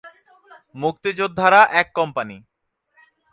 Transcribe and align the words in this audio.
মুক্তিযোদ্ধারা 0.75 1.61
এক 1.81 1.87
কোম্পানি। 1.95 2.37